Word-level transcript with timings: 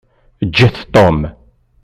Ǧǧet 0.47 0.77
Tom. 0.93 1.19